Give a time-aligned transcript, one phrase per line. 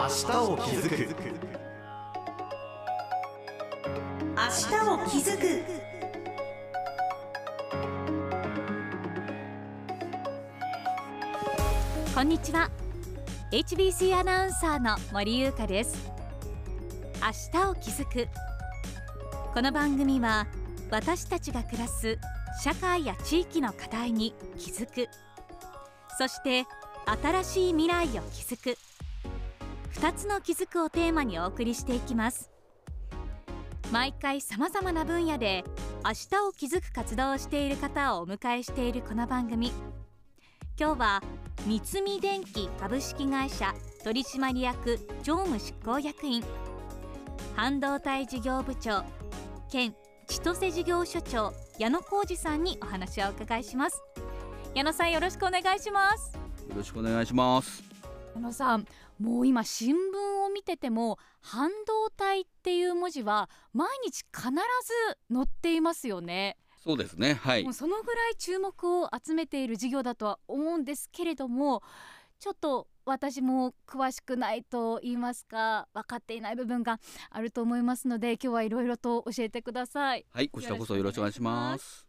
[0.00, 0.96] 明日を気づく。
[4.34, 5.62] 明日を気づく。
[12.14, 12.70] こんにちは。
[13.52, 16.10] HBC アナウンサーの森優香です。
[17.52, 18.26] 明日を気づく。
[19.52, 20.46] この番組は
[20.90, 22.18] 私たちが暮らす
[22.64, 25.10] 社会や地域の課題に気づく。
[26.16, 26.64] そして
[27.22, 28.89] 新しい未来を築く。
[29.94, 32.50] 2つの気づくをテーマにお送りしていきます。
[33.92, 35.64] 毎回さまざまな分野で
[36.04, 39.72] 明日を築く活動をしている方をお迎えしているこの番組。
[40.78, 41.22] 今日は
[41.66, 46.42] 三見電機株式会社取締役常務執行役員
[47.54, 49.04] 半導体事業部長
[49.70, 49.94] 兼
[50.26, 54.00] 千歳事業所長矢野浩二さんにお話をお伺いします。
[54.74, 56.32] 矢野さんよろしくお願いします。
[56.68, 57.82] よろしくお願いします。
[58.36, 58.86] 矢野さん
[59.20, 59.98] もう今新聞
[60.46, 66.56] を見てても半導体っていう文字は毎日必ず載っていますよね。
[66.82, 67.64] そうですねはい。
[67.64, 71.82] もうそのぐらい注目を集めている事業だとは思うんですけれども
[72.38, 80.24] ちょっと私も詳しくないと言いますか分かっていない部分があると思いますので今日はいろいろと教えてください。
[80.30, 82.06] はいこちらこそよろしくお願いします。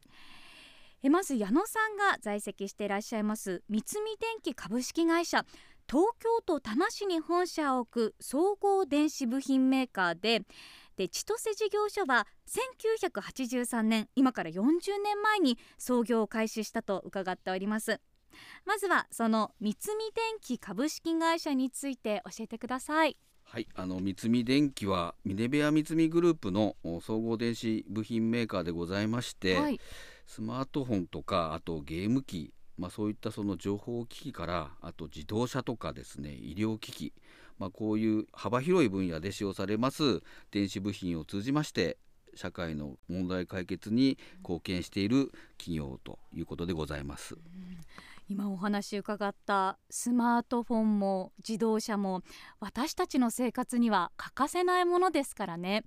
[1.03, 5.46] えまず矢野さんが在籍していらっしゃいます三菱電機株式会社
[5.92, 10.44] 東京都多摩市に本社を置く総合電子部品メーカーで
[10.95, 14.62] で千歳事業所は1983年今から40
[15.03, 18.00] 年前に創業を開始したと伺っております。
[18.66, 23.17] まずはその三菱電機株式会社について教えてください。
[23.44, 29.78] はいあの三菱電機はミネベア三菱グループの総合電子部品メーカーでございまして、はい。
[30.25, 37.14] スマートフォンとかあとゲーム機まあ、そういったその情報機器からあと自動車とかですね医療機器、
[37.60, 41.98] まあ、こういう幅広い分野で使用されます電子部品を通じまして
[42.36, 47.36] 社会の問題解決に貢献している企業ということでございます。
[48.31, 52.22] 今お話伺ったスマートフォンも自動車も
[52.62, 55.84] 私たちの生活には欠かせないものですからね。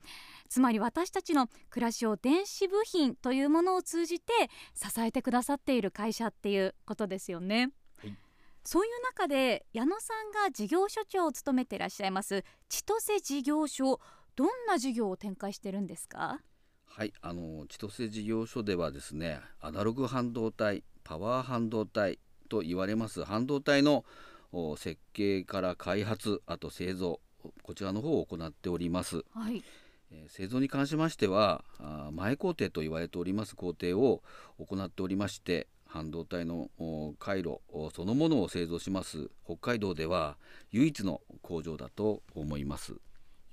[0.50, 4.32] つまり私たちの暮らしを電子部品というものを通じて
[4.75, 8.15] 支えてくださっている会社っていうことですよね、はい。
[8.62, 14.00] そういう中で矢野さんが事業所長を務めていらっしゃいます千歳事業所
[14.37, 16.41] どんな事業を展開してるんですか？
[16.84, 22.19] はい、あの千歳事業所ではですねアナログ半導体パワー半導体
[22.49, 23.25] と言われます。
[23.25, 24.05] 半導体の
[24.53, 27.21] お設計から開発あと製造
[27.62, 29.62] こちらの方を行っております、はい。
[30.10, 31.65] えー製造に関しましては
[32.12, 33.56] 前工程と言われております。
[33.56, 34.22] 工程を
[34.59, 39.31] 行っておりまして半導体のお回路おそのものを製造します。
[39.44, 40.37] 北海道では
[40.71, 42.94] 唯一の工場だと思います。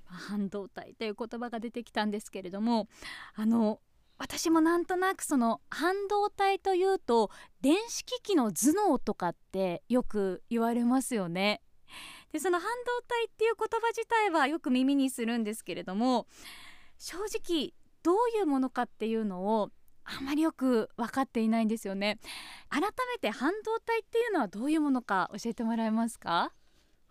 [0.04, 2.86] 半導体という言葉が出てきたんですけれども
[3.34, 3.80] あの
[4.22, 11.60] 私もなんとなくその半導体というと電子機器の頭脳とかってよく言われますよね。
[12.32, 16.28] でその半導体っていう言葉自体はよく耳にするんですけれども
[16.98, 17.74] 正直
[18.04, 19.70] どういうものかっていうのを
[20.04, 22.20] あんまりよく分かっていないんですよね。
[22.68, 22.88] 改め
[23.20, 26.52] て半導体っていうのはどういうものか教えてもらえますか？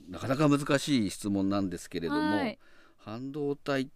[0.08, 2.58] なかなか難しい質問なんですけれども、はい
[3.04, 3.90] 半導体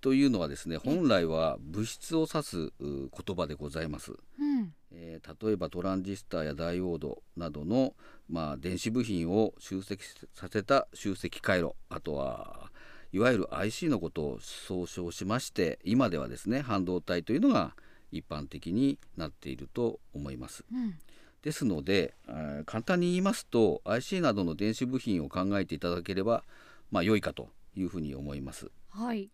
[0.00, 4.14] というのはですね本来は物質を指すう言葉でございます、う
[4.44, 4.72] ん。
[4.92, 7.94] えー例えばトランジスタやダイオードなどの、
[8.28, 10.04] まあ、電子部品を集積
[10.34, 12.70] させた集積回路あとは
[13.12, 17.74] いわゆる IC のことを総称しまして今ではですね半導体というのが
[18.12, 20.64] 一般的になっていると思います。
[20.72, 20.94] うん。
[21.42, 26.44] ですので、えー簡単に言いますと IC などの電子部品を考えていただければ
[26.90, 28.70] まあ良いかというふうに思います。
[28.90, 29.30] はい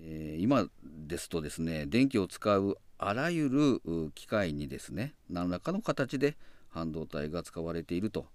[0.00, 6.36] えー今ですとですね電気を使うあらゆるう機械にですね何らかの形で
[6.68, 8.26] 半導体が使われていると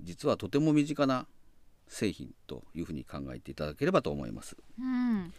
[0.00, 1.26] 実はとても身近な
[1.88, 4.56] 製品というふうに考えていただければと思います。
[4.78, 5.32] うん。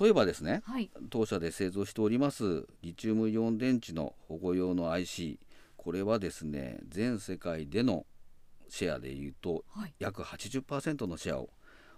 [0.00, 0.90] 例えばですねはい。
[1.10, 5.38] 当社で製造しておりますリチウムイオン電池の保護用の IC
[5.76, 8.06] これはですね全世界での
[8.68, 11.48] シェアでいうとはい約80%のシェアを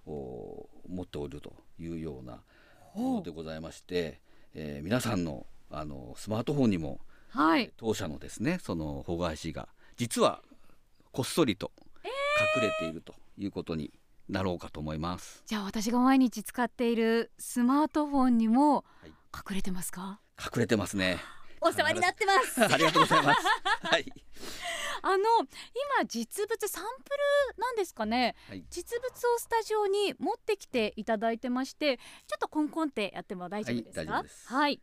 [0.07, 2.43] お持っておるというような
[2.95, 4.21] ものでございまして、
[4.55, 7.01] えー皆さんのあのスマートフォンにも
[7.31, 7.73] はい。
[7.77, 10.41] 当社のですねその保護 IC が実は
[11.13, 11.73] こっそりと
[12.57, 13.93] 隠れているということに
[14.29, 15.43] なろうかと思います。
[15.47, 19.13] じゃあ私が毎日使っているスマートフォンにもはい。
[19.51, 21.19] 隠れてますか、隠れてますね
[21.65, 23.41] お世話になってます ありがとうございます。
[23.87, 24.13] はい。
[25.03, 25.25] あの
[25.99, 27.11] 今実物サンプ
[27.57, 28.65] ルなんですかねはい。
[28.71, 32.05] 実物をスタジオに持ってきていただいてましてちょ
[32.37, 34.13] っとコンコンってやっても大丈夫ですか？
[34.13, 34.81] はい大丈夫ですはい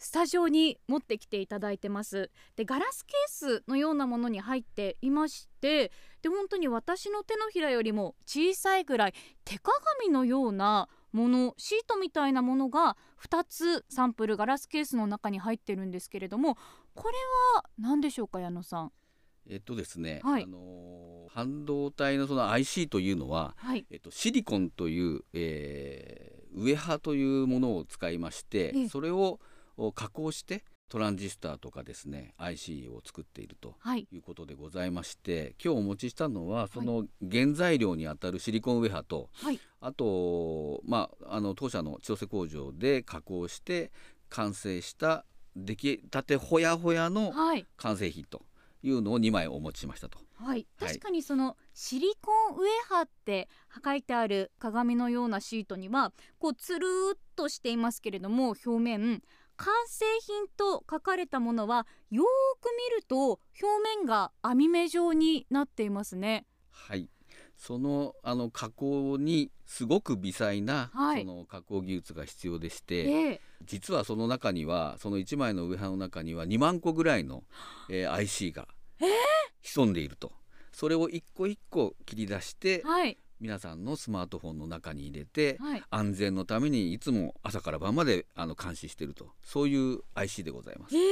[0.00, 3.16] スタジオに持ってきていただいてますでガラスケー
[3.60, 5.90] スのようなものに入っていまして
[6.22, 9.14] で本当に私の手のひらよりも小さいぐらい
[9.44, 16.56] 手鏡のようなものシートみたいなものが2つサンプルガラスケースの中に入ってるんですけれども
[16.94, 17.14] これ
[17.56, 18.92] は何でしょうか矢野さん？
[19.50, 20.42] えっとですね、はい。
[20.44, 23.84] あのー半導体のその IC というのは、はい。
[23.90, 28.88] えっと、シリコンという、えーウエハというものを使いましてええ。
[28.88, 29.38] それを
[29.76, 34.06] お加工してトランジスタとかですね IC を作っているとはい。
[34.10, 39.60] いうことでございまして今日お持ちしたのはその原材料にあたるシリコンウエハとはい。
[39.80, 43.92] あと、まあ、あの当社の千歳工場で加工して
[44.28, 45.24] 完成した
[45.56, 47.66] 出来たてほやほやのはい。
[47.76, 48.42] 完成品と
[48.82, 50.18] いうのを2枚お持ちしましたと。
[50.36, 50.88] はい、はい。
[50.88, 53.48] 確かにそのシリコンウエハって
[53.84, 59.20] 書いてある鏡のようなシートにはこうつるーっとしていますけれども表面
[59.58, 66.46] 完成品と書かれたものはよーく見ると表面が網目状になっていますね。
[66.70, 67.10] はい。
[67.56, 71.22] そのあの加工にすごく微細な、はい。
[71.22, 73.40] その加工技術が必要でして、ええ。
[73.64, 77.42] 実はその中にはその1枚のウエハの中には2万個ぐらいの、
[77.90, 78.68] えー IC が
[79.62, 80.32] 潜んでいると。
[80.72, 85.82] それを一個一個切り出してはい皆さんのスマートフォンの中に入れてはい。
[85.90, 89.30] 安全のためにいつも朝から晩まであの監視していると。
[89.42, 90.96] そういう IC でございます。
[90.96, 91.00] え。
[91.00, 91.04] え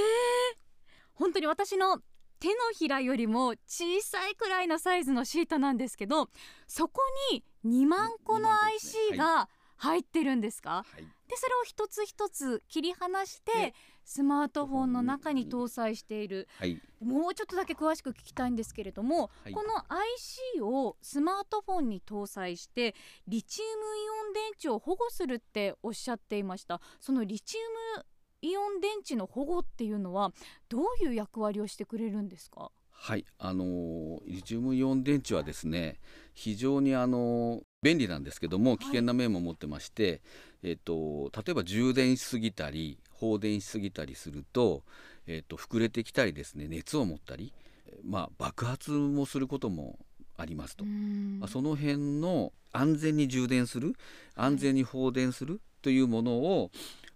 [1.15, 1.99] 本当に私の
[2.39, 6.29] 手のひらよりも小さいくらいのサイズのシートなんですけど
[6.67, 7.01] そこ
[7.33, 9.03] に2万個の2万個ですね。
[9.13, 13.75] IC が入ってるんですか、はいでそれを一つ一つ切り離してで
[14.05, 16.47] スマートフォンの中に搭載している。
[16.59, 16.81] はい。
[17.01, 19.53] もうちょっとだけ詳しく聞きたいんですけれども、はい。
[19.53, 22.95] この IC をスマートフォンに搭載して
[23.27, 26.81] リチウムイオン電池を保護するっておっしゃっていました。
[27.01, 28.07] そのリチウム
[28.43, 30.33] イオン電池の保護っていうのは
[30.69, 32.71] どういう役割をしてくれるんですか？
[32.99, 35.99] はい、あのーリチウムイオン電池はですね
[36.33, 40.21] 非常にあのー便利なんですけども危険な面も持ってまして、
[40.63, 44.83] えっと例えば充電しすぎたり放電しすぎたりすると,、
[45.27, 47.53] えっと膨れてきたりですね熱を持ったり、
[47.87, 49.99] えーまあ、爆発もすることも
[50.37, 50.85] ありますと。
[50.85, 53.95] まあその辺の安全に充電する
[54.35, 56.71] 安全に放電するというものを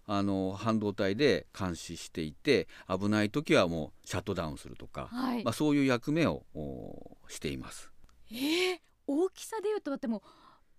[0.07, 7.91] あの半導体で監視していて危ない時はもうシャットダウンするとか、はい、まあ、そういう役目をおしています。
[8.31, 10.21] えー大きさでいうとだってもう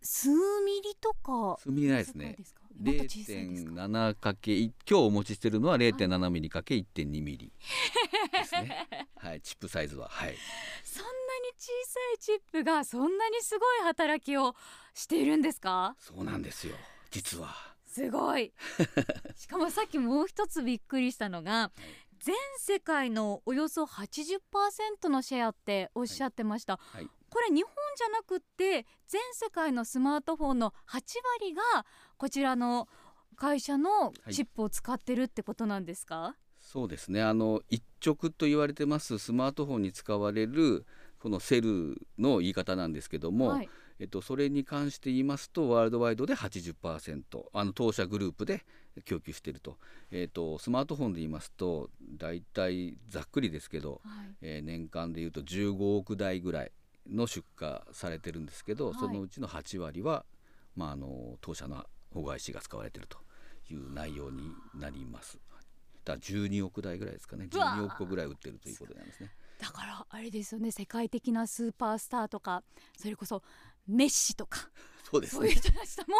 [0.03, 0.37] 数ミ
[0.83, 2.35] リとか数ミリないですね。
[2.39, 2.61] ですか？
[2.79, 7.53] もっと小さいですか？0.7かけ今日お持ちしてるのは0.7ミリかけ1.2ミリ
[8.33, 8.89] ですね。
[9.17, 10.37] はい、チップサイズははい。
[10.85, 11.15] そんなに
[11.59, 14.55] 小さいチップがそんなにすごい働きを
[14.95, 15.95] しているんですか？
[15.99, 16.75] そうなんですよ。
[17.11, 17.55] 実は。
[17.87, 18.53] すごい
[19.37, 21.71] しかもさっきもう一つびっくりしたのが
[22.21, 31.00] 全世界のおよそ80%のシェアっておっしゃってました、はいこれ日本じゃなくって全世界のスマートフォンの8
[31.40, 31.87] 割が
[32.19, 32.88] こちらの
[33.37, 37.23] 会社のチップを使ってるってことなんですか、そうですね。
[37.23, 40.84] あの一直と言われてますスマートフォンに使われる
[41.19, 47.22] このセルの言い方なんですけども、はい、えっと、それに関して言いますとワールドワイドで80%
[47.55, 48.65] あの当社グループで
[49.06, 49.79] 供給していると,、
[50.10, 54.34] えっとスマートフォンで言いますと大体ざっくりですけど、はい。
[54.43, 56.72] えー年間でいうと15億台ぐらい
[57.11, 60.25] の出荷されてるんですけど、はいそのうちの8割は、
[60.77, 63.19] まあ、あの当社の保護 IC が使われていると
[63.71, 65.39] いう内容になります。
[66.05, 69.31] だから12億台ぐらいですかねうわー12億個ぐらい売ってるということなんですね。
[69.59, 72.65] だからあれですよね世界的なスーパースターとか
[72.99, 73.44] それこそ
[73.86, 74.69] メッシとか
[75.12, 75.41] そうですね。
[75.41, 76.17] そういう人たちとも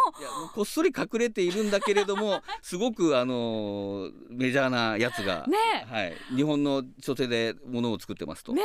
[0.53, 5.57] こっそり隠れているんだけれども すごくあのーメジャーなやつが、ね。
[5.89, 8.53] はい、日本の書店でものを作ってますと。
[8.53, 8.61] ね。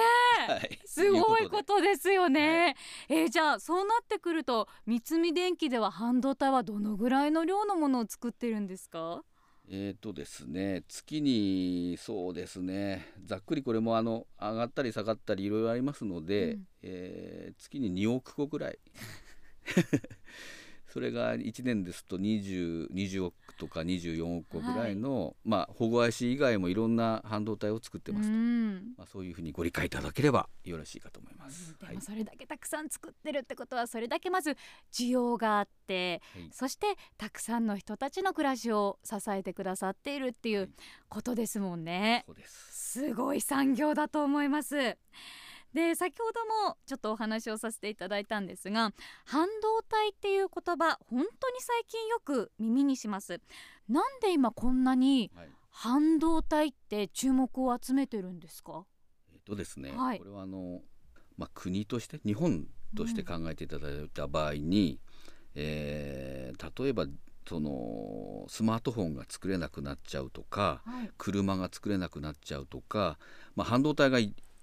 [0.47, 2.77] はい、すごいうことですよね。
[3.09, 9.23] えーじゃあそうなってくると三菱電機では半導体はどのぐらいの量のものを作ってるんですか？
[9.71, 16.67] えーとですね月にそうですねざっくりこれもあの上がったり下がったりいろいろありますので、うん。
[16.83, 18.79] えー月に2億個ぐらい
[20.89, 28.95] それが1年ですと 20, 20億とか24億個ぐらいの、まあ保護 IC 以外もいろんな半導体を作ってますと、うん。
[28.97, 31.77] まあ、そういうふうにご理解いただければよろしいかと思います。
[31.79, 34.57] でもそれだけたくさん作ってるってことはそれだけまず
[34.93, 40.71] 需要があって、はいそしてたくさんの人たちの暮らしを支えてくださっているっていはいう
[41.09, 42.25] ことですもんね。
[42.27, 42.93] そうです。
[42.93, 44.97] すごい産業だと思います。
[45.75, 48.93] で先ほどもちょっとお話をさせていただいたんですが
[49.25, 53.41] 半導体っていう言葉本当に最近よく耳にします。
[53.89, 55.49] なんで今こんなにはい。
[55.71, 58.85] 半導体って注目を集めてるんですか？
[59.33, 60.19] えっとですね、はい。
[60.19, 60.81] これはあの
[61.37, 64.99] まあ国として日本として考えていただいた場合に、
[65.55, 67.07] えー例えば
[67.49, 71.11] そのスマートフォンが作れなくなっちゃうとか、はい。
[71.17, 73.19] 車が作れなくなっちゃうとか、
[73.55, 74.19] まあ、半導体が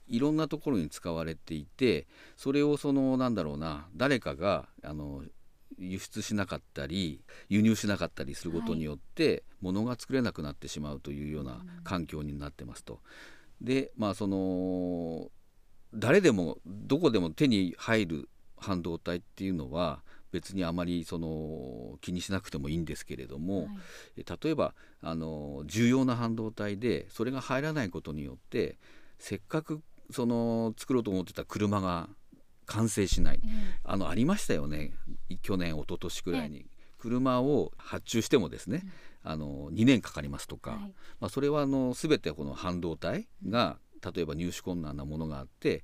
[0.08, 5.24] いいろんなところに使われていてそれをそのなんだろうな誰かがあの
[5.78, 13.02] 輸出しなかったり輸入しなかったりすることによって、物が作れなくなってしまうというような環境になってますと。
[13.62, 15.32] でまあその
[15.94, 23.68] 誰でもどこでも手に入る半導体っていうのは別にあまりその気にしなくてもいいんですけれども、はい
[24.18, 28.78] え例えばあの重要な半導体でそれが入らないことによって
[29.20, 29.82] せっかく
[30.12, 32.10] その作ろうと思ってた車が
[32.66, 33.40] 完成しない。
[33.44, 33.48] え
[33.84, 34.94] あのありましたよね。
[35.30, 36.66] い去年一昨年くらいに。
[36.98, 38.84] 車を発注してもですね、
[39.22, 40.94] あの2年かかりますとか、えはい。
[41.20, 45.84] まあ、それはあの全てこの半導体が例えば入手困難なものがあって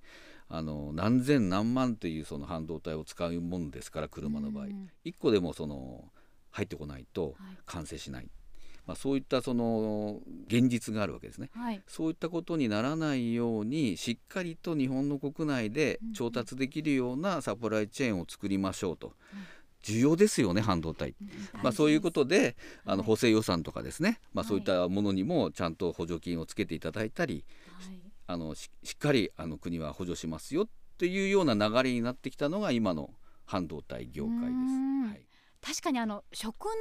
[0.50, 4.66] あの何千何万というその半導体を使うものですから車の場合。
[4.66, 6.12] うん1個でもその
[6.50, 7.58] 入ってこないとはい。
[7.66, 8.30] 完成しない、
[8.86, 11.50] まあ、そういったその現実があるわけですね。
[11.54, 11.82] はい。
[11.88, 19.14] そういったことにならないようにしっかりと日本の国内で調達できるようなサプライチェーンを作りましょうと。
[19.84, 21.16] 重要ですよね半導体。
[21.64, 23.06] まあ、そういうことであのはい。
[23.08, 24.50] 補正予算とかですね、まあ、はい。
[24.50, 27.44] そういったものにもちゃんと補助金をつけていただいたり
[27.80, 28.00] はい。
[28.28, 33.10] あのししっかりあの国は補助しますよっていうような流れになってきたのが今の
[33.46, 34.50] 半導体業界です。
[34.50, 35.10] うん。
[35.10, 35.22] はい
[35.62, 36.76] 確かにあの食の安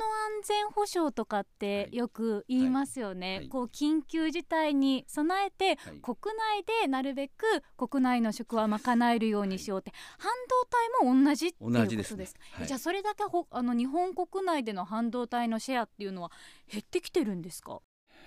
[0.45, 1.97] 全保障とかってはい。
[1.97, 3.49] よく言いますよね、はい。
[3.49, 6.01] こう緊急事態に備えてはい。
[6.01, 7.45] 国内でなるべく
[7.77, 10.67] 国内の食は賄えるようにしようって、半導
[11.01, 12.27] 体も同じっていうことで同じですすね。
[12.53, 12.67] はい。
[12.67, 16.33] じゃあそれだけほあの日本国内での半導体のシェアっていうのは
[16.71, 17.83] 減ってきてるんですか？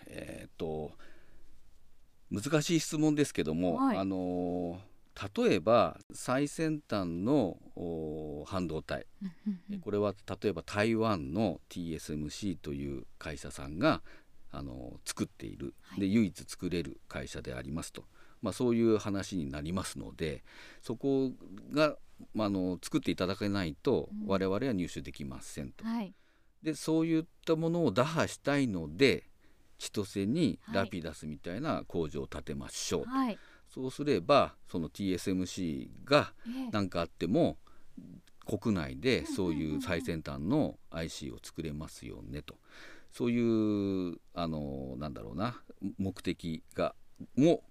[0.06, 0.92] えーっと
[2.30, 3.98] 難しい質問ですけども、はい。
[3.98, 4.80] あの
[5.36, 9.06] 例えば最先端のお半導体。
[9.72, 14.02] えこれは例えば台湾の TSMC という会社さんが
[14.52, 16.00] あの作っている、はい。
[16.00, 18.06] で唯一作れる会社でありますと、
[18.42, 20.44] まあ、そういう話になりますので
[20.82, 21.32] そこ
[21.72, 21.96] が、
[22.34, 24.28] まあ、あの作っていただけないとうん。
[24.28, 25.86] 我々は入手できませんと。
[25.86, 26.14] はい。
[26.64, 29.26] でそういったものを打破したいので
[29.78, 30.76] 千歳にはい。
[30.76, 33.38] ラピダスみたいな工場を建てましょう、はい、
[33.74, 36.70] そうすればその TSMC がええ。
[36.72, 37.58] 何かあっても
[38.46, 42.56] 国内でそういう最先端の IC を作れますよねと。
[43.12, 45.60] そういうあのなんだろうな
[45.98, 46.94] 目的が
[47.36, 47.64] も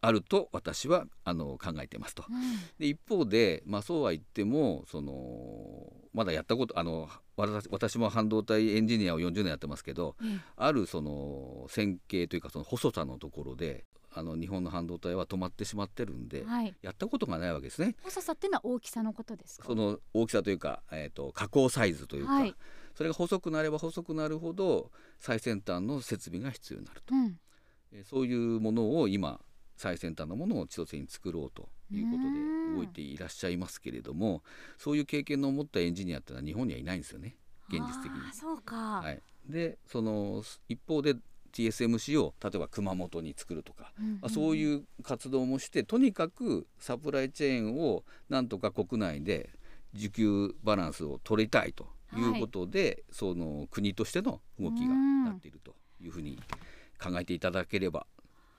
[0.00, 2.24] あると私はあの考えてますと。
[2.28, 2.36] うん。
[2.78, 10.40] で一方で、まあ、そうは言ってもそのまだやったことあの私私も半導体エンジニアを40年やってますけどええ。
[10.56, 17.96] あるその線形というかその細さのところであの日本の半導体は止まってしまってるんで、はい、やったことがないわけですね。
[18.02, 19.66] 細さっていうのは大きさのことですか？
[19.66, 22.54] その大きさというか、えー、と加工サイズというか、はい。
[22.94, 27.38] それが細くなれば細くなるほど最先端の設備が必要になると、うん。
[27.92, 29.40] えーそういうものを今
[29.76, 32.74] 最先端のものを千歳に作ろうということうん。
[32.74, 34.42] で動いていらっしゃいますけれども
[34.78, 37.36] そういう経験の持ったエンジニアってのは日本にはいないんですよね
[37.68, 38.32] 現実的に。
[38.32, 41.16] そうか、はい、でその一方で
[41.54, 49.50] TSMC を例えば熊本に作るとか、うんうんまあ、そういう活動もしてとにかくサプライチェーンをなんとか国内で
[49.94, 56.38] 需給バランスを取りたいということで、その国としての動きがなっているというふうに
[57.00, 58.06] 考えていただければ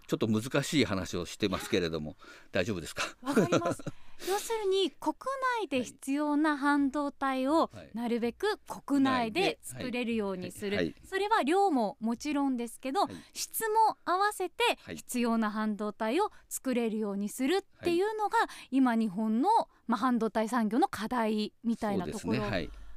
[0.07, 2.15] ちょっと難しい話をしてますけれども
[2.51, 3.03] 大丈夫ですか？
[3.21, 3.83] わかります。
[4.27, 5.15] 要するに国
[5.61, 7.89] 内で必要な半導体をはい。
[7.93, 13.13] なるべく国内で作れるようにする、それは量ももちろんですけど、はい。
[13.33, 14.95] 質も合わせてはい。
[14.95, 18.01] 必要な半導体を作れるようにするってい。
[18.01, 18.37] うのが、
[18.71, 19.49] 今日本の、
[19.87, 22.41] まあ、半導体産業の課題みたいなところ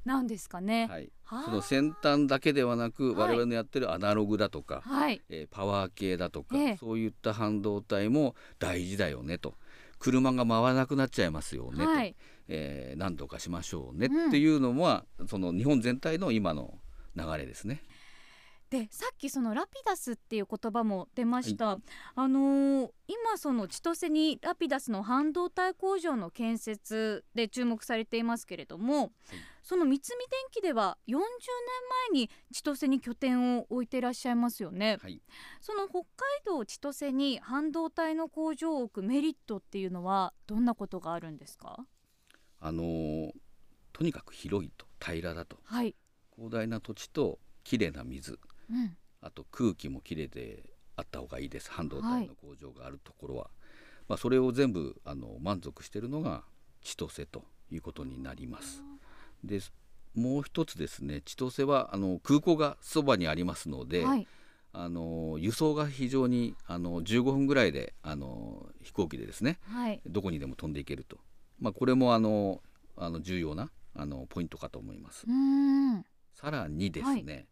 [0.05, 0.87] なんですかね。
[0.89, 1.43] はい、はあ。
[1.45, 3.31] その先端だけではなくはい。
[3.31, 5.21] 我々のやってるアナログだとか、はい。
[5.29, 6.77] えーパワー系だとか、ええ。
[6.77, 9.55] そういった半導体も大事だよねと
[9.99, 12.15] 車が回らなくなっちゃいますよねと、はい。
[12.49, 14.29] えー何とかしましょうねうん。
[14.29, 16.79] っていうのは、その日本全体の今の
[17.17, 17.83] 流れですね。
[18.71, 21.79] でさっきそのラピダスっていう言葉も出ました、
[22.15, 29.13] あのー今その千歳にラピダスの半導体工場の建設で注目されていますけれども、
[29.63, 31.21] その三菱電機では40年
[32.13, 35.23] 前に千歳に拠点を置いていらっしゃいますよね、はい。
[35.63, 36.07] その北海
[36.45, 41.79] 道千歳に半導体の工場を置くメリットっていうのはどんなことがあるんですか？
[42.61, 43.31] あのー
[43.95, 45.59] とにかく広いと平らだと。
[45.65, 45.97] はい、
[46.37, 48.39] 広大な土地と綺麗な水
[48.71, 50.65] うん、あと空気もきれいで
[50.97, 51.71] あった方がいいです。
[51.71, 53.51] 半導体の工場があるところは、
[54.09, 56.45] まあ、それを全部あの満足しているのが
[56.83, 58.83] 千歳ということになります。
[59.45, 59.61] で
[60.15, 61.23] もう一つですね。
[61.25, 64.27] 千歳はあの空港がそばにありますので、はい。
[64.73, 70.01] あの輸送が非常にあの15分ぐらいであの飛行機でですねはい。
[70.07, 71.19] どこにでも飛んでいけると、
[71.59, 72.61] まあ、これもあの
[72.97, 75.27] あの重要なあのポイントかと思います。
[76.35, 77.49] さらにですね、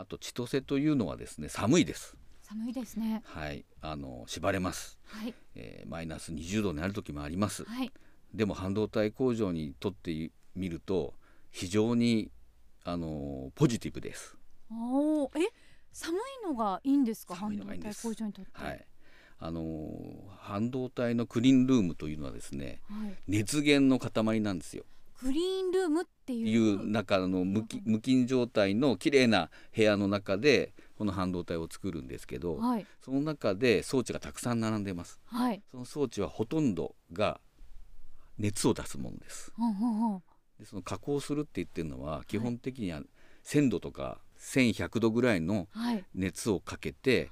[0.00, 2.16] あと千歳というのはですね寒いです。
[2.40, 7.64] 寒いですねはい、あの縛れます、はいえーマイナス20度になる時もあります。
[7.64, 7.92] はい
[8.32, 11.14] でも半導体工場にとってみると
[11.50, 12.30] 非常に
[12.84, 14.36] あのポジティブです。
[14.70, 15.40] おお、え、
[15.92, 17.34] 寒いのがいいんですか？
[17.34, 18.50] 半導体工場にとって。
[18.52, 18.86] はい。
[19.40, 19.88] あの
[20.38, 24.84] 半導体のクリーンルームというのはですねはい熱源の塊なんですよ。
[25.20, 26.86] クリーンルームっていう。
[26.88, 32.86] 中の無き無菌状態の綺麗な部屋の中でこの半導体を作るんですけど、はい。
[33.00, 35.20] その中で装置がたくさん並んでます。
[35.26, 35.62] はい。
[35.70, 37.40] その装置はほとんどが
[38.38, 39.52] 熱を出すものです。
[39.56, 40.22] ほんほんほん。
[40.58, 43.02] でその加工するって言ってるのは基本的には
[43.44, 46.04] 1000度とか1100度ぐらいのはい。
[46.14, 47.30] 熱をかけて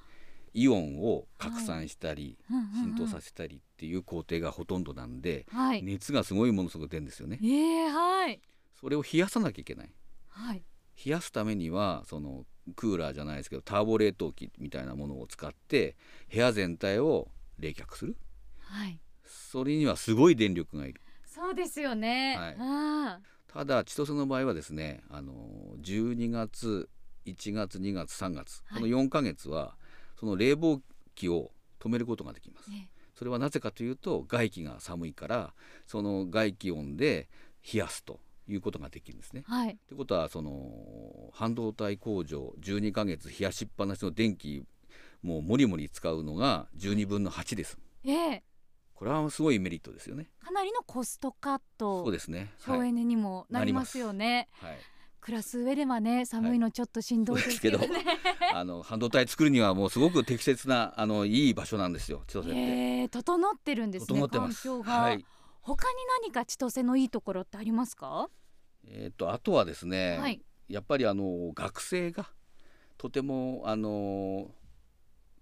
[0.55, 5.83] イオンを拡散したり浸透させたりっていう工程がほとんどなんではい。
[5.83, 7.39] 熱がすごいものすごく出るんですよね。
[7.43, 8.41] ええはい。
[8.81, 9.93] それを冷やさなきゃいけない。
[10.29, 10.63] はい。
[11.05, 15.95] 冷やすためにはそのクーラーじゃないですけどターボ冷凍機みたいなものを使って
[16.33, 17.29] 部屋全体を
[17.59, 18.17] 冷却する
[18.61, 18.99] はい。
[19.27, 22.35] それにはすごい電力がいるそうですよね。
[22.39, 25.33] はいあただ千歳の場合はですねあの
[25.81, 26.89] 12月
[27.27, 29.77] 1月2月3月、はいこの4ヶ月は
[30.19, 30.81] その冷房
[31.15, 32.73] 機を止めることができますあ。
[32.73, 32.89] ね。
[33.17, 35.55] それはなぜかというと外気が寒いから
[35.87, 37.29] その外気温で
[37.73, 39.43] 冷やすということができるんですね。
[39.47, 39.71] はい。
[39.71, 44.63] ってことはその半導体工場12ヶ月冷やしっぱなしの電気
[45.23, 47.79] もうもりもり使うのが12分の8です。
[48.05, 48.43] ええ
[48.95, 50.31] これはすごいメリットですよね。
[50.43, 52.05] かなりのコストカット。
[52.05, 52.51] そうですね。
[52.63, 52.79] はい。
[52.79, 54.49] 省エネにもなりますよね。
[54.53, 54.79] はい、
[55.27, 57.81] 暮らす上ではね、寒いのちょっとしんどいですけど。
[58.55, 62.23] あの半導体作るにはもうすごく適切なあのいい場所なんですよ。
[62.29, 62.57] 千歳って。
[62.57, 64.07] ええ整ってるんですね。
[64.21, 64.63] 整ってます。
[64.63, 64.93] 環境が。
[64.93, 65.25] はい。
[65.63, 68.31] 他に何か千歳のいいところってありますか？
[68.87, 70.41] えっ、とあとはですね、はい。
[70.69, 72.31] やっぱりあの学生が
[72.97, 74.55] とてもあの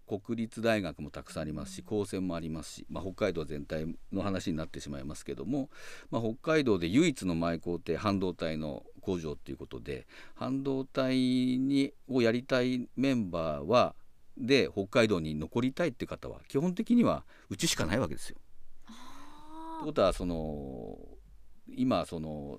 [0.07, 5.71] 国立大学もたくさんありますし高専もありますし、まあ、北海道全体の話になってしまいますけども、
[6.11, 13.95] まあ、北海道で唯一の前工程半導体の工場ということで半導体にをやりたいメンバーは
[14.37, 18.37] で北海道に残りたいって方は基本的にはうちしかないわけですよ。
[18.87, 20.99] ということはその
[21.77, 22.59] 今その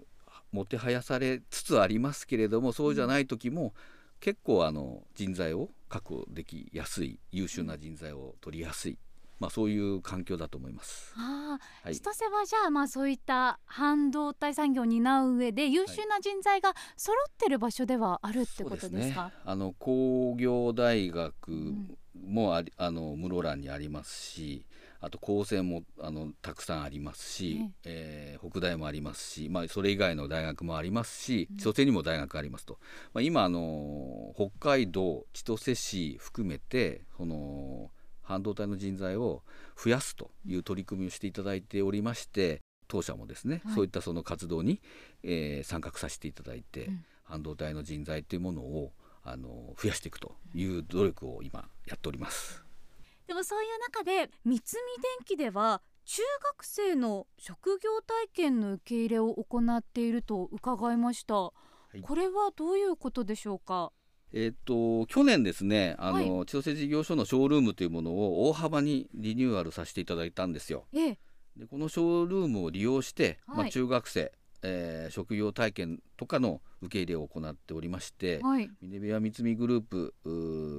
[0.52, 3.74] もてはやされつつありますけれどもそうじゃない時も
[4.20, 8.98] 結構あの人材を確保できやすい優秀な人材を取りやすい、
[9.46, 11.14] まあ、そういう環境だと思います。
[11.16, 11.96] ああ、はい。
[11.96, 19.26] 千歳はじゃあまあそういった半導体産業を担う上で優秀な人材が揃ってる場所ではあるってことですか？
[19.26, 21.98] ね、あの工業大学ん。
[22.16, 24.66] もあり、あの室蘭にありますし
[25.02, 31.58] あと高専もあのたくさんありますし、えー北大もありますし、まあ、それ以外の大学もありますしうん。
[31.58, 32.80] 千歳にも大学ありますと、
[33.14, 37.92] まあ、今あの北海道千歳市含めてその
[38.26, 39.44] 半導体の人材を
[39.82, 44.82] 増やすという取り組みをしていただいておりまして当社もですね、はいそういったその活動に、
[45.24, 52.64] えー参画させていただいて、うん半導体の人材というものをあの増やしていくという努力を今やっております。
[53.26, 56.22] でもそういう中で三菱電機では中
[56.54, 61.52] 学生の職業体験の受け入れを行っていると伺いました。
[61.96, 63.92] いこれはどういうことでしょうか？
[64.36, 70.86] えっと去年ですねあの、千歳事業所のショールームというものを大幅にリニューアルさせていただいたんですよ。
[70.94, 71.18] ええ、
[71.56, 78.70] でこのショールームを利用して、まあ、はい中学生、えー職業体験とかの受け入れを行っておりまして、はい。
[78.82, 80.14] ミネビア三菱グループ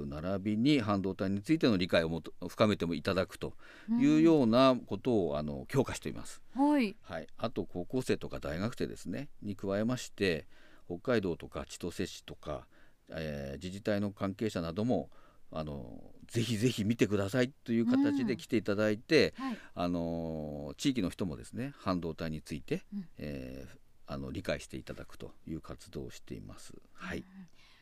[0.07, 3.55] 並びに半導体についての理解をもと深めてもいただくと
[3.89, 6.43] いうようなことをあの強化しています。
[6.57, 6.73] うん。
[6.73, 6.95] はい。
[7.01, 10.47] はい、あと高校生とか大学生ですねに加えまして
[10.87, 12.67] 北海道とか千歳市とか
[13.11, 15.11] えー自治体の関係者なども
[15.51, 19.59] あのぜひぜひ見てくださいという形で来ていただいて、はい。
[19.75, 23.09] あの地域の人もですね半導体について、うん。
[23.19, 26.73] えーあの理解していただくという活動をしています。
[26.93, 27.25] はい、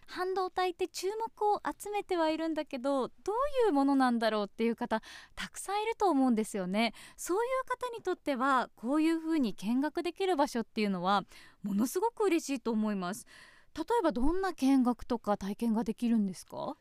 [0.06, 5.02] 半導体って注目を集めてはいるんだけどどういうものなんだろうっていう方
[5.34, 6.94] たくさんいると思うんですよね。
[7.16, 11.24] そういう方にとってはこういうふうに見学できる場所っていうのは
[11.62, 13.26] ものすごく嬉しいと思います
[13.76, 16.76] 例えばどんな見学とか体験ができるんですか？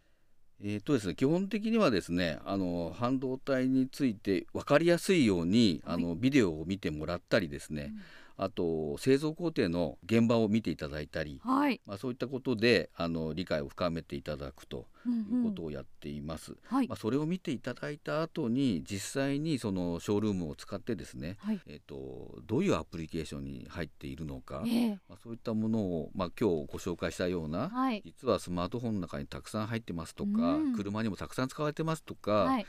[0.61, 5.95] えーとですね、基本的にはですねあの半導体について分かりやすいように、はい。
[5.95, 7.93] あのビデオを見てもらったりですね、
[8.35, 16.55] あと製造工程の現場を見ていただいたり、はい、まあ、そういったことであの理解を深めていただくとうんいうことをやっています。
[16.65, 16.87] はい。
[16.87, 21.59] まあ、それを見ていただいた後に実際にそのショールームを使ってですね、はい。
[21.67, 24.89] えー、とどういうアプリケーションに入っているのか、ええ。
[25.09, 28.01] まあ、そういったものを、まあ、今日ご紹介したような、はい。
[28.05, 32.65] 実はスマートフォンの中にたくさん入ってますとか、うん車にもたくさん使われてますとか、はい。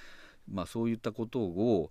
[0.50, 1.90] まあ、そういったことを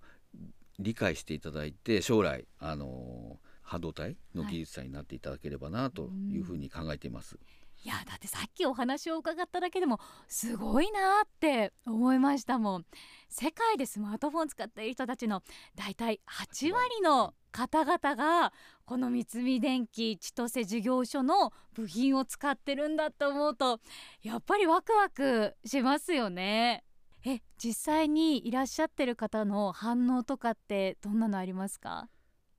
[0.79, 3.39] 理解していただいて将来あの
[3.73, 7.39] 半導体の技術者になっていただければなというふうに考えています。
[7.83, 12.86] いやだってさっきお話を伺っただけでもすごいなって思いましたもん。
[13.29, 15.41] 世界でスマートフォン使っている人たちの
[15.75, 18.53] だいたい8割の方々が
[18.86, 23.79] この三菱電機千歳事業所の部品を使ってるんだと思うと
[24.21, 26.83] やっぱりワクワクしますよね。
[27.25, 32.07] え実際にいらっしゃってる方の反応とかってどんなのありますか？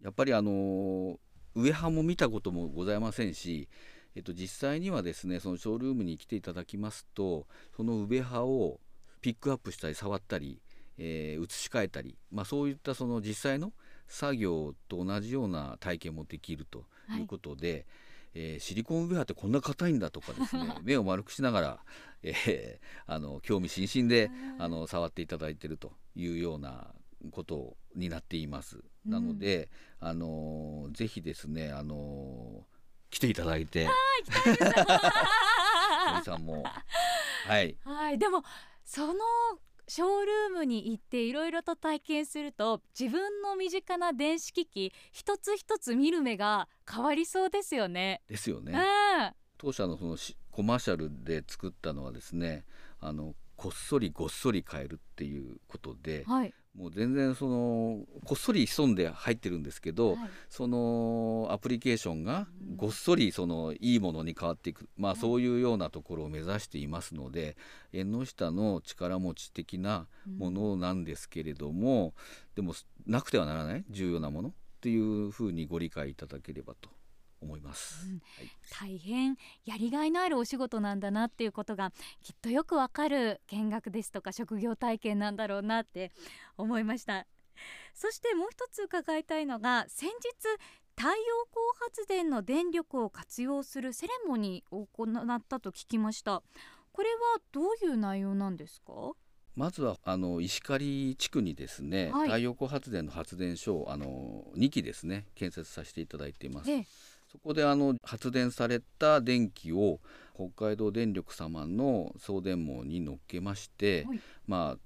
[0.05, 1.19] やっぱりあの
[1.55, 3.69] 上派も見たこともございませんし、
[4.14, 8.81] えっと、実際にはですねそのショールームに来ていただきますとその上派を
[9.23, 10.61] ピックアップしたり触ったり、
[10.99, 13.73] えー移し替えたり、まあ、そういったその実際の
[14.07, 16.85] 作業と同じような体験もできると
[17.19, 17.87] いうことで、
[18.35, 21.85] えーシリコンウェアってこんな硬いんだとかですね 目を丸くしながら、
[22.23, 26.95] えーあの興味津々であの触っていただいているというような
[27.31, 28.85] ことになっています。
[29.05, 29.69] なので、
[30.01, 32.75] あのーぜひですね、あのー
[33.11, 33.88] 来ていただいて、
[36.14, 36.64] 森さんも、
[37.47, 38.43] はい、はい、でも
[38.85, 39.14] その
[39.87, 48.23] ショールームに行っていろいろと体験すると自分の身近な電子機器一つ一つ見る目が変わりそうですよね。
[48.29, 48.73] ですよね。
[48.73, 49.33] うん。
[49.59, 52.64] 当社のそのしコマーシャルで作ったのはですね、
[53.01, 60.31] あのこっそりごっそり買えるっていうことで、はい、もう全然そのこっそり潜んで入ってるんですけど、はい。
[60.51, 67.57] そのアプリケーションがごっそりそのいいものに変わっていく、まあ、そういうようなところを目指していますので
[67.93, 70.07] 縁の下の力持ち的な
[70.39, 72.13] ものなんですけれども、
[72.57, 72.75] でも
[73.07, 73.85] なくてはならない？
[73.91, 74.49] 重要なもの？
[74.49, 76.91] っていうふうにご理解いただければと
[77.44, 78.07] 思います。
[78.09, 78.22] うん。
[78.37, 78.50] はい。
[78.70, 86.11] 大変やりがいのあるお仕事なんだなっていうことがきっとよくわかる見学ですとか職業体験なんだろうなって
[86.57, 87.26] 思いました。
[87.94, 90.12] そしてもう一つ伺いたいのが先日
[90.96, 96.42] 太陽光発電の電力を活用するセレモニーを行ったと聞きました。
[96.92, 98.92] これはどういう内容なんですか？
[99.57, 102.28] まずはあの石狩地区にですね、はい。
[102.28, 106.70] 太陽光発電の発電所をあの2基ですね建設させていただいています。
[106.70, 106.87] ええ
[107.35, 109.99] そこであの発電された電気を
[110.37, 114.20] 北海道電力様の送電網に乗っけまして、はい。
[114.47, 114.79] まあ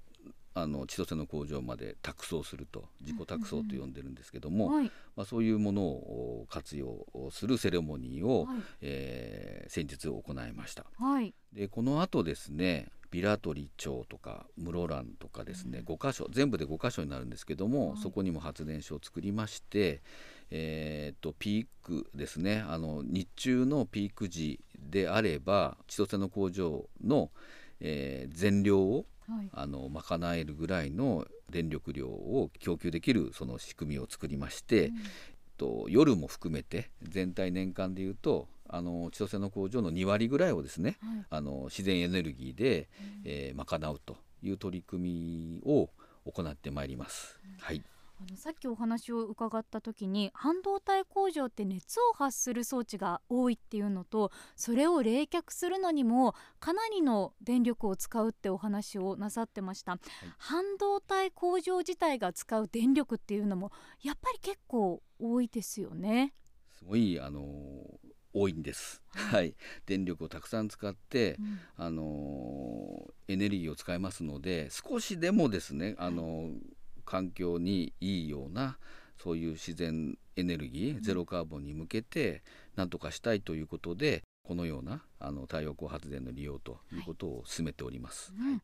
[0.55, 4.91] あの千歳の工場まで託送すると自己託送と呼んでるんですけども、はい。
[5.15, 8.57] まあ、そういうものを活用するセレモニーを、はい。
[8.81, 10.87] えー先日行いました。
[10.97, 11.35] はい。
[11.53, 17.97] でこの後ですねビラトリ町とか室蘭とかですね、5箇所全部で5箇所になるんですけども、はい。
[17.97, 20.01] そこにも発電所を作りまして、
[20.51, 22.63] えーっとピークですね。
[22.67, 27.31] あの日中のピーク時であれば千歳の工場の、
[27.79, 29.49] えー全量をはい。
[29.53, 34.91] あの賄えるぐらいの電力量を供給できるその仕組みを作りまして、
[35.57, 41.25] と夜も含めて全体年間でいうとあの千歳の工場の2割ぐらいをですね、はい。
[41.29, 42.87] あの自然エネルギーで、
[43.23, 45.89] えー賄うという取り組みを
[46.25, 47.39] 行ってまいります。
[47.59, 47.83] はい、
[48.21, 59.99] あのさっきお話を伺った時に半導体工場って熱を発する装置が多いっていうのとそれを冷却するのにもかなりの電力を使うってお話をなさってました、
[60.37, 63.71] 半導体工場自体が使う電力っていうのも
[64.03, 66.33] やっぱり結構多いですよね。
[66.77, 67.41] すごいあの
[68.33, 69.01] 多いんです。
[69.09, 69.55] はい、
[69.85, 71.59] 電力をたくさん使って、うん。
[71.77, 76.49] あのエネルギーを使いますので少しでもですねあの
[77.09, 78.77] 環境にいいような
[79.17, 82.43] そういう自然エネルギーゼロカーボンに向けて
[82.75, 88.31] なんとかしたいということでこのようなあの太陽光発電の利用ということを進めております。
[88.37, 88.61] うん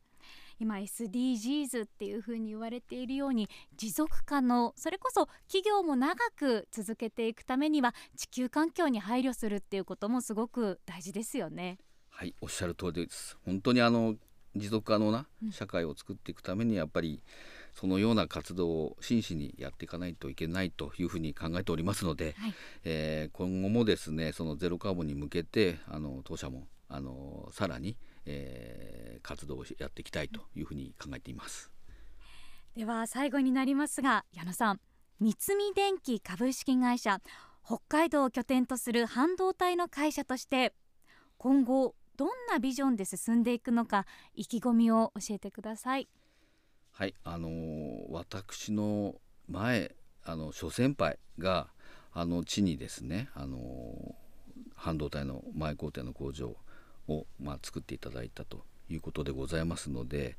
[0.58, 11.77] 今 SDGs っていうふうに言われているように持続可能それこそ企業も長く続けていくためには地球環境に配慮するっていうこともすごく大事ですよね。
[12.10, 14.15] はいおっしゃる通りです本当にあの
[14.55, 17.21] 持続可能な社会を作っていくためにやっぱり
[17.76, 22.54] そのような活動を真摯にやっていかないといけないというふうに考えておりますので、はい
[22.86, 31.72] えー今後もですねそのゼロカーボンに向けてあの当社もあのさらに、えー活動をやっていきたいというふうに考えています。
[32.76, 34.80] では最後になりますが矢野さん
[35.20, 37.22] 三菱電機株式会社
[37.66, 40.74] 北海道を拠点とする半導体の会社として
[41.38, 46.08] 今後どんなビジョンで進んでいくのか意気込みを教えてください。
[46.97, 49.15] はい、あのー私の
[49.49, 49.91] 前
[50.23, 51.67] あの諸先輩が
[52.13, 54.13] あの地にですね、あのー
[54.75, 56.55] 半導体の前工程の工場
[57.10, 60.38] を、まあ、作っていただいたということでございますので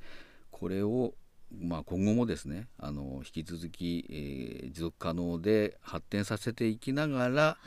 [0.50, 1.12] これを、
[1.60, 7.58] まあ、今後もですねあの引き続き、えー持続可能で発展させていきながら、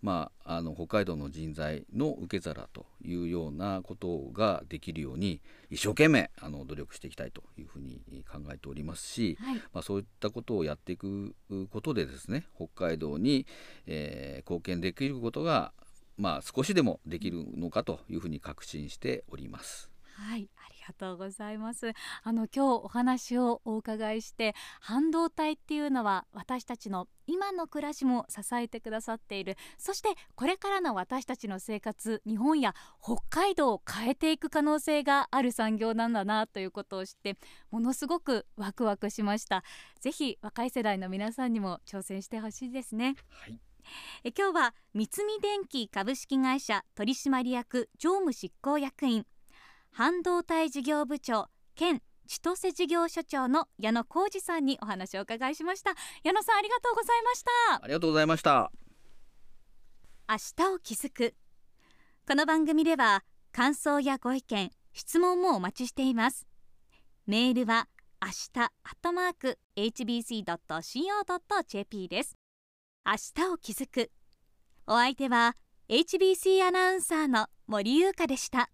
[0.00, 9.56] まあ、あの北海道の人材の受け皿というようなことができるように一生懸命あの努力していきたいというふうに考えておりますし、はい。
[9.72, 11.34] まあ、そういったことをやっていく
[11.70, 13.46] ことでですね北海道に、
[13.86, 15.72] えー貢献できることが、
[16.16, 19.90] まあ、少しでもできるのかというふうに確信しております。
[20.14, 20.48] はい、
[20.88, 21.92] がとうございます。
[22.22, 29.56] あの今日お話をお伺いして、半導体っていうのは私たちの今の暮らしも支えてくださっている。
[29.76, 37.36] そしてこれからの私たちの生活、日本や北海道を変えていく可能性がある産業なんだなということを知って、
[37.70, 39.62] ものすごくワクワクしました。
[40.00, 43.14] ぜひ若い世代の皆さんにも挑戦してほしいですね。
[43.30, 43.58] はい
[44.22, 49.26] え今日は三菱電機株式会社取締役常務執行役員
[49.90, 55.94] 半導体事業部長兼千歳事業所長の矢野浩二さんにお話をお伺いしました。
[56.22, 57.50] 矢野さんありがとうございました。
[57.82, 58.70] ありがとうございました。
[60.28, 61.34] 明日を気づく。
[62.26, 66.46] この番組では感想やご意見質問もお待ちしています。
[67.26, 67.88] メールは
[68.20, 68.70] 明日アッ
[69.00, 70.48] トマーク hbc.co.jp
[72.08, 72.36] です。
[73.06, 74.10] 明日を気づく。
[74.86, 75.56] お相手は
[75.88, 78.68] HBC アナウンサーの森優香でした